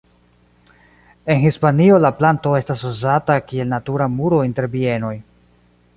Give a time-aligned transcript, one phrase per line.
[1.33, 5.17] En Hispanio la planto estas uzata kiel natura muro inter bienoj.